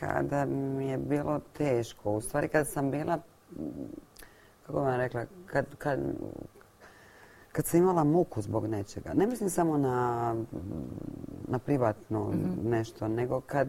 [0.00, 2.12] kada mi je bilo teško.
[2.12, 3.18] U stvari kad sam bila,
[4.66, 6.00] kako vam rekla, kad, kad,
[7.52, 9.14] kad sam imala muku zbog nečega.
[9.14, 10.34] Ne mislim samo na,
[11.48, 12.68] na privatno mhm.
[12.68, 13.68] nešto, nego kad,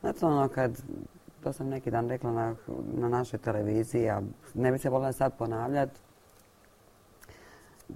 [0.00, 0.82] znate ono kad,
[1.42, 2.54] to sam neki dan rekla na,
[2.94, 4.22] na našoj televiziji, a
[4.54, 6.00] ne bi se volila sad ponavljati,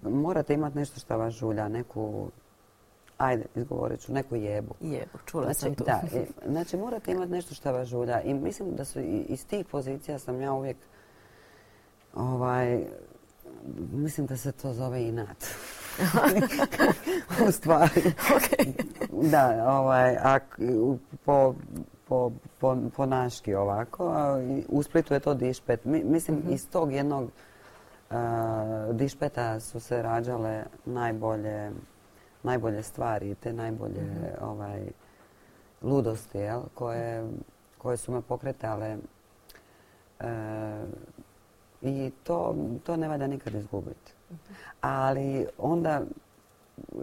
[0.02, 2.30] morate imati nešto što vas žulja, neku
[3.20, 4.74] ajde, izgovorit ću, neku jebu.
[4.80, 5.84] Jebu, čula znači, sam tu.
[5.84, 6.02] Da,
[6.52, 10.40] znači morate imati nešto što vas žulja i mislim da su iz tih pozicija sam
[10.40, 10.76] ja uvijek
[12.14, 12.84] ovaj,
[13.92, 15.44] mislim da se to zove inat.
[17.48, 18.12] u stvari.
[19.22, 20.38] Da, ovaj, a,
[21.24, 21.54] po,
[22.08, 25.84] po, po, po naški ovako, a u Splitu je to dišpet.
[25.84, 26.52] mislim, mhm.
[26.52, 27.24] iz tog jednog
[28.10, 28.16] uh,
[28.92, 31.70] dišpeta su se rađale najbolje
[32.42, 34.24] najbolje stvari, te najbolje mhm.
[34.40, 34.86] ovaj,
[35.82, 37.30] ludosti jel, koje,
[37.78, 38.96] koje su me pokretale
[40.20, 40.26] e,
[41.82, 44.12] i to, to ne valja nikad izgubiti.
[44.80, 46.02] Ali onda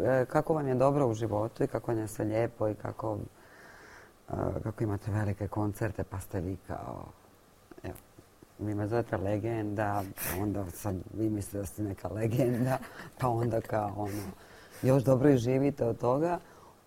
[0.04, 3.18] e, kako vam je dobro u životu i kako vam je sve lijepo i kako,
[4.30, 4.34] e,
[4.64, 7.06] kako imate velike koncerte pa ste vi kao
[7.84, 7.96] evo,
[8.60, 12.78] vi me zovete legenda, pa onda sad vi mislite da ste neka legenda,
[13.20, 14.22] pa onda kao ono
[14.82, 16.40] još dobro i živite od toga,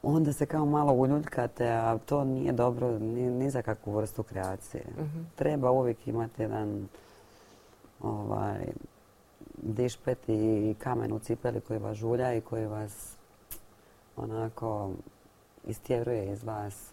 [0.02, 4.84] onda se kao malo uljuljkate, a to nije dobro ni, za kakvu vrstu kreacije.
[4.98, 5.20] Mhm.
[5.36, 6.88] Treba uvijek imati jedan
[8.00, 8.66] ovaj,
[9.62, 13.16] dišpet i kamen u cipeli koji vas žulja i koji vas
[14.16, 14.90] onako
[15.66, 16.92] istjeruje iz vas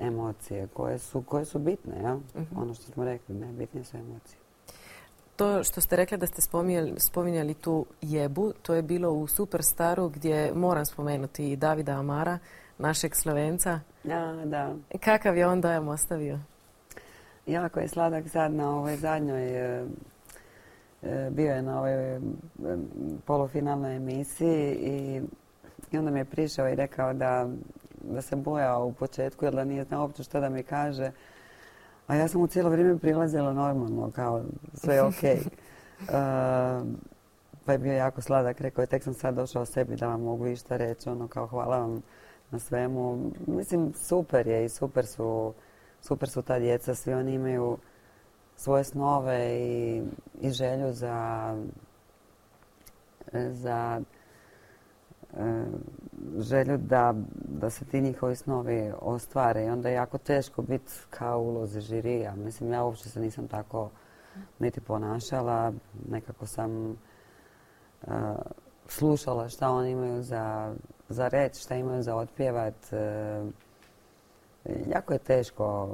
[0.00, 2.02] emocije koje su, koje su bitne.
[2.02, 2.14] Ja?
[2.14, 2.58] Mhm.
[2.58, 4.45] Ono što smo rekli, najbitnije su emocije.
[5.36, 10.08] To što ste rekli da ste spominjali, spominjali tu jebu, to je bilo u Superstaru
[10.08, 12.38] gdje moram spomenuti i Davida Amara,
[12.78, 13.80] našeg Slovenca.
[14.04, 14.74] Da, da.
[15.00, 16.38] Kakav je on dojam ostavio?
[17.46, 19.86] Jako je sladak sad na ovoj zadnjoj, e,
[21.02, 22.20] e, bio je na ovoj e,
[23.26, 25.22] polufinalnoj emisiji i,
[25.92, 27.48] i onda mi je prišao i rekao da,
[28.00, 31.10] da se bojao u početku jer da nije znao uopće što da mi kaže.
[32.06, 34.42] A ja sam mu cijelo vrijeme prilazila normalno, kao
[34.74, 35.14] sve je ok.
[37.64, 40.46] pa je bio jako sladak, rekao je tek sam sad došao sebi da vam mogu
[40.46, 42.02] išta reći, ono kao hvala vam
[42.50, 43.30] na svemu.
[43.46, 45.54] Mislim, super je i super su,
[46.00, 47.78] super su ta djeca, svi oni imaju
[48.56, 50.02] svoje snove i,
[50.40, 51.56] i želju za,
[53.32, 54.00] za
[56.38, 57.14] želju da,
[57.48, 62.34] da se ti njihovi snovi ostvare i onda je jako teško biti kao ulozi žirija.
[62.34, 63.90] Mislim, ja uopće se nisam tako
[64.58, 65.72] niti ponašala.
[66.10, 68.12] Nekako sam uh,
[68.88, 70.74] slušala šta oni imaju za,
[71.08, 72.74] za reći, šta imaju za otpjevat.
[72.92, 73.48] Uh,
[74.88, 75.88] jako je teško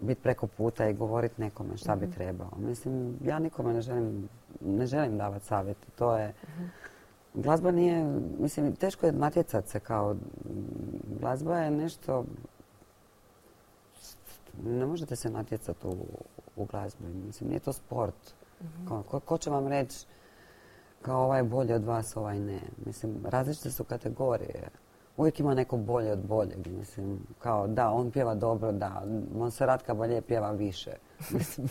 [0.00, 2.14] biti preko puta i govoriti nekome šta bi mhm.
[2.14, 2.50] trebao.
[2.56, 4.28] Mislim, ja nikome ne želim,
[4.60, 5.90] ne želim davati savjeti.
[5.90, 6.34] To je...
[6.48, 6.64] Mhm.
[7.34, 10.16] Glazba nije, mislim, teško je natjecat se kao,
[11.20, 12.24] glazba je nešto,
[14.64, 15.96] ne možete se natjecati u,
[16.56, 18.34] u glazbi, mislim, nije to sport.
[18.62, 19.00] Mhm.
[19.24, 20.06] ko, će vam reći
[21.02, 22.60] kao ovaj bolji od vas, ovaj ne.
[22.86, 24.68] Mislim, različite su kategorije.
[25.16, 29.04] Uvijek ima neko bolje od boljeg, mislim, kao da, on pjeva dobro, da,
[29.34, 30.90] Monserrat bolje pjeva više.
[31.34, 31.68] Mislim,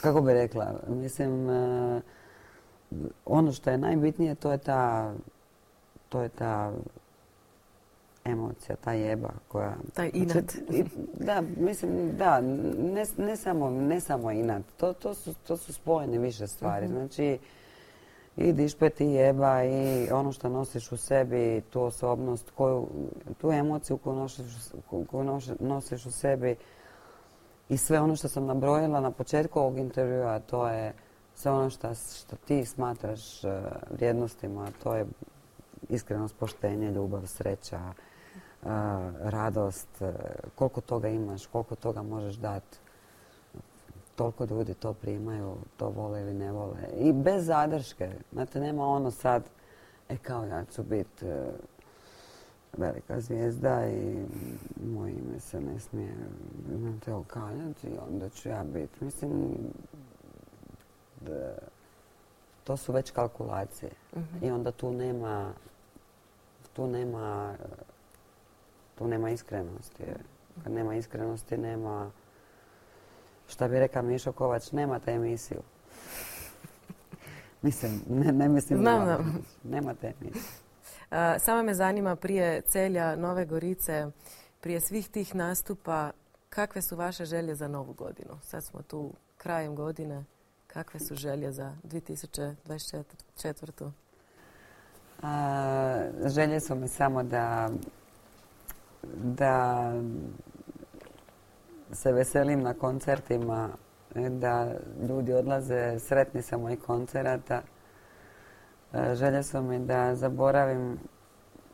[0.00, 2.02] kako bi rekla, mislim, uh,
[3.24, 5.12] ono što je najbitnije to je ta,
[6.08, 6.72] to je ta
[8.24, 9.76] emocija, ta jeba koja...
[9.94, 10.44] Taj inat.
[11.14, 14.62] Da, mislim, da, ne, ne, samo, ne samo inat.
[14.76, 16.86] To, to, su, to su spojene više stvari.
[16.86, 16.94] Mhm.
[16.94, 17.38] Znači,
[18.36, 22.88] i dišpet i jeba i ono što nosiš u sebi, tu osobnost, koju,
[23.40, 24.44] tu emociju koju nosiš,
[25.10, 26.56] koju nosiš u sebi
[27.68, 30.92] i sve ono što sam nabrojila na početku ovog intervjua, to je
[31.34, 33.50] sve ono što, ti smatraš uh,
[33.90, 35.06] vrijednostima, to je
[35.88, 38.68] iskrenost, poštenje, ljubav, sreća, uh,
[39.20, 40.08] radost, uh,
[40.54, 42.78] koliko toga imaš, koliko toga možeš dati.
[44.16, 46.78] Toliko ljudi to primaju, to vole ili ne vole.
[46.96, 48.10] I bez zadrške.
[48.32, 49.42] Znate, nema ono sad,
[50.08, 51.26] e kao ja ću biti
[52.78, 54.26] velika zvijezda i
[54.86, 56.14] moje ime se ne smije
[57.06, 59.04] okaljati i onda ću ja biti.
[59.04, 59.56] Mislim,
[62.64, 63.90] to su već kalkulacije.
[64.42, 65.52] I onda tu nema,
[66.72, 67.54] tu nema,
[68.94, 70.04] tu nema iskrenosti.
[70.62, 72.10] Kad nema iskrenosti, nema,
[73.48, 75.60] šta bi rekao Mišo Kovač, nemate emisiju.
[77.62, 79.18] mislim, ne, ne mislim Znam, da,
[79.64, 80.42] nemate emisiju.
[81.38, 84.06] samo me zanima prije celja Nove Gorice,
[84.60, 86.10] prije svih tih nastupa,
[86.48, 88.38] kakve su vaše želje za novu godinu?
[88.42, 90.24] Sad smo tu krajem godine.
[90.74, 93.90] Kakve su želje za 2024.
[95.22, 97.70] A, želje su mi samo da,
[99.16, 99.92] da
[101.92, 103.68] se veselim na koncertima,
[104.14, 104.74] da
[105.08, 107.62] ljudi odlaze sretni sa mojih koncerata.
[109.12, 110.98] Želje su mi da zaboravim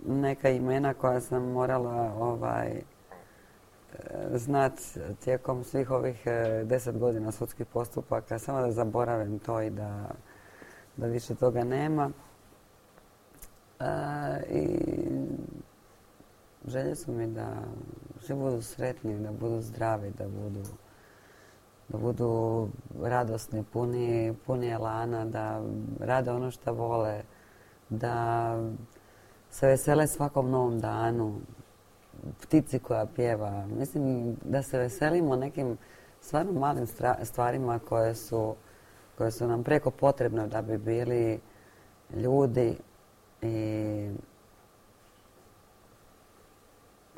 [0.07, 2.83] neka imena koja sam morala ovaj,
[4.35, 4.73] znat
[5.25, 10.11] tijekom svih ovih e, deset godina sudskih postupaka, samo da zaboravim to i da,
[10.97, 12.11] da više toga nema.
[13.81, 13.85] E,
[14.51, 14.79] I
[16.67, 17.63] želje su mi da
[18.21, 20.63] svi budu sretni, da budu zdravi, da budu,
[21.89, 22.69] da budu
[23.03, 25.63] radosni, puni, puni elana, da
[26.01, 27.23] rade ono što vole,
[27.89, 28.57] da
[29.51, 31.41] se vesele svakom novom danu,
[32.43, 33.67] ptici koja pjeva.
[33.67, 35.79] Mislim da se veselimo nekim
[36.21, 36.87] stvarno malim
[37.23, 38.55] stvarima koje su,
[39.19, 41.41] koje su nam preko potrebne da bi bili
[42.15, 42.77] ljudi
[43.43, 44.11] i,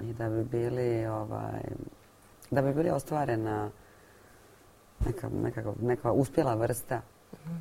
[0.00, 1.62] i da bi bili ovaj,
[2.50, 3.70] da bi bili ostvarena
[5.06, 7.00] neka, neka, neka uspjela vrsta.
[7.46, 7.56] Mhm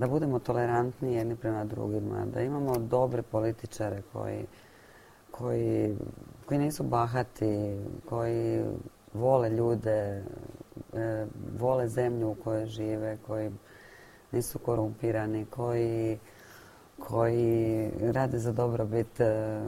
[0.00, 4.46] da budemo tolerantni jedni prema drugima, da imamo dobre političare koji,
[5.30, 5.96] koji,
[6.46, 7.78] koji nisu bahati,
[8.08, 8.64] koji
[9.14, 10.22] vole ljude,
[10.92, 11.26] e,
[11.58, 13.50] vole zemlju u kojoj žive, koji
[14.32, 16.18] nisu korumpirani, koji,
[16.98, 19.60] koji rade za dobrobit, e,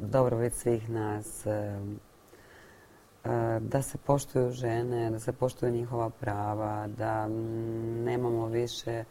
[0.00, 1.78] dobrobit svih nas, e,
[3.60, 7.28] da se poštuju žene, da se poštuju njihova prava, da
[8.04, 9.04] nemamo više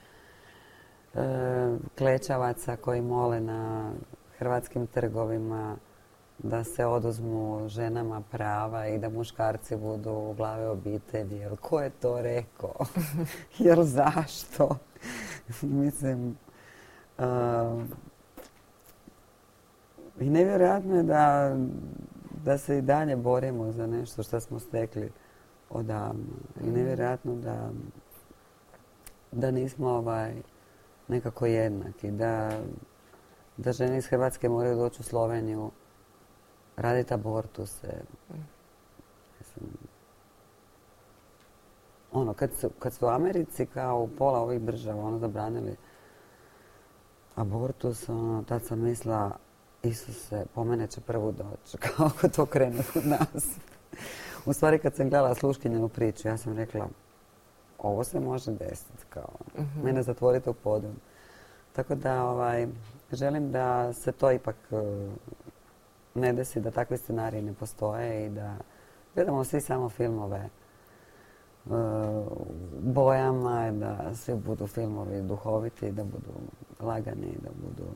[1.97, 3.91] klečavaca koji mole na
[4.37, 5.75] hrvatskim trgovima
[6.37, 11.37] da se oduzmu ženama prava i da muškarci budu u glave obitelji.
[11.37, 12.75] Jel ko je to rekao?
[13.57, 14.77] Jel zašto?
[15.61, 16.37] Mislim,
[20.19, 21.55] i nevjerojatno je da,
[22.43, 25.11] da se i dalje borimo za nešto što smo stekli
[25.69, 26.35] odavno.
[26.63, 27.69] I nevjerojatno da,
[29.31, 30.33] da nismo ovaj,
[31.07, 32.11] nekako jednaki.
[32.11, 32.59] Da,
[33.57, 35.71] da žene iz Hrvatske moraju doći u Sloveniju
[36.77, 37.87] raditi abortuse.
[42.11, 45.75] Ono, kad su, kad su u Americi kao pola ovih država ono zabranili
[47.35, 49.31] abortus, ono, tad sam mislila
[49.83, 53.45] Isuse, po mene će prvu doći, kao to krene kod nas.
[54.45, 56.87] u stvari kad sam gledala sluškinjenu priču, ja sam rekla,
[57.85, 60.95] ovo se može desiti, kao, uh mene zatvorite u podrum.
[61.73, 62.67] Tako da, ovaj,
[63.11, 64.55] želim da se to ipak
[66.13, 68.55] ne desi da takvi scenariji ne postoje i da
[69.15, 70.49] gledamo svi samo filmove
[71.65, 71.73] uh,
[72.79, 76.31] bojama, da svi budu filmovi duhoviti, da budu
[76.79, 77.89] lagani, da budu...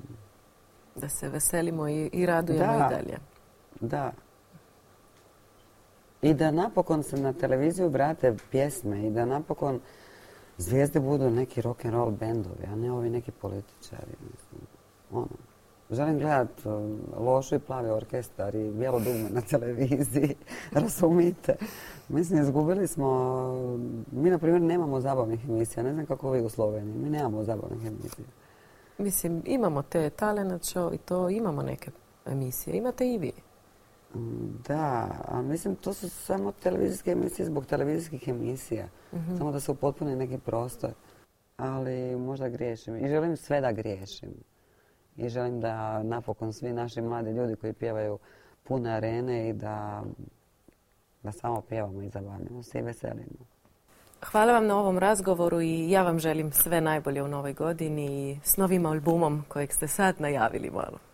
[0.95, 3.17] Da se veselimo i, i radujemo i dalje.
[3.81, 4.11] Da.
[6.21, 9.79] I da napokon se na televiziju vrate pjesme i da napokon
[10.57, 14.11] zvijezde budu neki rock and roll bendovi, a ne ovi neki političari.
[14.21, 14.61] Mislim.
[15.11, 15.27] Ono
[15.91, 20.35] želim gledat um, lošu i plavi orkestar i bijelo dugme na televiziji.
[20.71, 21.55] Razumite?
[22.09, 23.07] Mislim, izgubili smo...
[24.11, 25.83] Mi, na primjer, nemamo zabavnih emisija.
[25.83, 26.95] Ne znam kako vi u Sloveniji.
[26.95, 28.25] Mi nemamo zabavnih emisija.
[28.97, 31.91] Mislim, imamo te talent show i to, imamo neke
[32.25, 32.77] emisije.
[32.77, 33.31] Imate i vi.
[34.67, 38.87] Da, a mislim, to su samo televizijske emisije zbog televizijskih emisija.
[39.13, 39.37] Mhm.
[39.37, 40.89] Samo da se upotpuni neki prostor.
[41.57, 42.95] Ali možda griješim.
[42.95, 44.29] I želim sve da griješim
[45.19, 48.19] i želim da napokon svi naši mladi ljudi koji pjevaju
[48.63, 50.03] pune arene i da,
[51.23, 53.45] da samo pjevamo i zabavljamo se i veselimo.
[54.31, 58.39] Hvala vam na ovom razgovoru i ja vam želim sve najbolje u novoj godini i
[58.43, 61.08] s novim albumom kojeg ste sad najavili malo.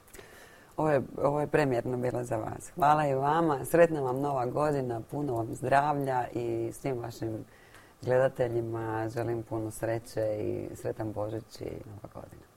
[0.78, 2.72] Ovo je, ovo je premjerno bilo za vas.
[2.76, 3.66] Hvala i vama.
[3.66, 7.46] Sretna vam nova godina, puno vam zdravlja i svim vašim
[8.02, 12.55] gledateljima želim puno sreće i sretan Božić i nova godina.